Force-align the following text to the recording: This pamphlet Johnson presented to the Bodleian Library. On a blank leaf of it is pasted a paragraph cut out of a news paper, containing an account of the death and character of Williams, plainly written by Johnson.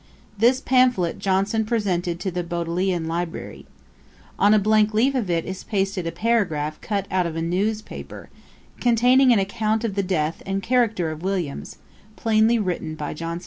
This 0.35 0.61
pamphlet 0.61 1.19
Johnson 1.19 1.63
presented 1.63 2.19
to 2.21 2.31
the 2.31 2.43
Bodleian 2.43 3.07
Library. 3.07 3.67
On 4.39 4.51
a 4.51 4.57
blank 4.57 4.95
leaf 4.95 5.13
of 5.13 5.29
it 5.29 5.45
is 5.45 5.63
pasted 5.63 6.07
a 6.07 6.11
paragraph 6.11 6.81
cut 6.81 7.05
out 7.11 7.27
of 7.27 7.35
a 7.35 7.41
news 7.43 7.83
paper, 7.83 8.31
containing 8.79 9.31
an 9.31 9.37
account 9.37 9.83
of 9.83 9.93
the 9.93 10.01
death 10.01 10.41
and 10.43 10.63
character 10.63 11.11
of 11.11 11.21
Williams, 11.21 11.77
plainly 12.15 12.57
written 12.57 12.95
by 12.95 13.13
Johnson. 13.13 13.39